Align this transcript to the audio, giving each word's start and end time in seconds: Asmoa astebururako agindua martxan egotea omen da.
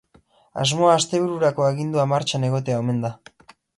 Asmoa 0.61 0.87
astebururako 1.01 1.67
agindua 1.67 2.07
martxan 2.15 2.49
egotea 2.49 2.81
omen 2.85 3.03
da. 3.05 3.13